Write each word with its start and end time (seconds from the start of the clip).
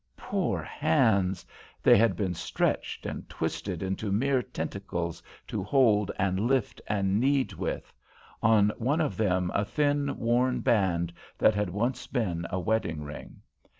Poor 0.17 0.63
hands! 0.63 1.45
They 1.83 1.95
had 1.95 2.15
been 2.15 2.33
stretched 2.33 3.05
and 3.05 3.29
twisted 3.29 3.83
into 3.83 4.11
mere 4.11 4.41
tentacles 4.41 5.21
to 5.45 5.61
hold 5.61 6.09
and 6.17 6.39
lift 6.47 6.81
and 6.87 7.19
knead 7.19 7.53
with; 7.53 7.93
on 8.41 8.71
one 8.79 8.99
of 8.99 9.15
them 9.15 9.51
a 9.53 9.63
thin, 9.63 10.17
worn 10.17 10.61
band 10.61 11.13
that 11.37 11.53
had 11.53 11.69
once 11.69 12.07
been 12.07 12.47
a 12.49 12.59
wedding 12.59 13.03
ring. 13.03 13.43